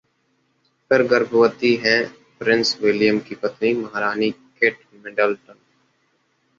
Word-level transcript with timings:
फिर 0.91 1.03
गर्भवती 1.07 1.73
हैं 1.75 1.99
प्रिंस 2.39 2.77
विलियम 2.81 3.19
की 3.19 3.35
पत्नी 3.35 3.73
महारानी 3.73 4.31
केट 4.31 4.79
मिडल्टन 5.05 5.53